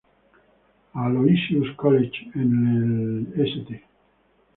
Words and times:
Aloysius' 0.95 1.75
College, 1.77 2.31
en 2.33 3.33
el 3.37 3.45
St. 3.47 3.83